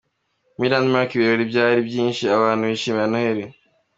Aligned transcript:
Muri 0.55 0.69
Landmark 0.73 1.09
ibirori 1.13 1.43
byari 1.51 1.79
byinshi 1.89 2.23
abantu 2.37 2.63
bishimira 2.71 3.07
Noheri. 3.11 3.43